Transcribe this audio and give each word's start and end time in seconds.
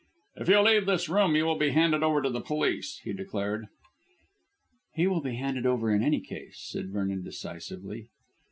"If 0.37 0.49
you 0.49 0.59
leave 0.61 0.87
this 0.87 1.09
room 1.09 1.35
you 1.35 1.45
will 1.45 1.59
be 1.59 1.69
handed 1.73 2.01
over 2.01 2.23
to 2.23 2.29
the 2.31 2.41
police," 2.41 2.97
he 3.03 3.13
declared. 3.13 3.67
"He 4.95 5.05
will 5.05 5.21
be 5.21 5.35
handed 5.35 5.67
over 5.67 5.93
in 5.93 6.01
any 6.01 6.21
case," 6.21 6.57
said 6.59 6.89
Vernon 6.89 7.23
decisively. 7.23 8.07